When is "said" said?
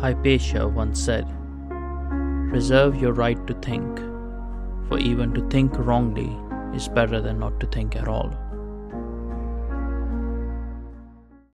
1.02-1.26